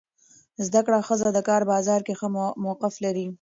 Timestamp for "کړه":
0.85-0.99